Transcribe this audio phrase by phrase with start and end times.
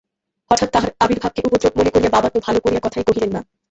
[0.51, 3.41] হঠাৎ তাঁহার আবির্ভাবকে উপদ্রব মনে করিয়া বাবা তো ভালো করিয়া কথাই কহিলেন না।